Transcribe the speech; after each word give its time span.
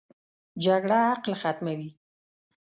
جګړه 0.63 0.97
عقل 1.13 1.31
ختموي 1.41 1.89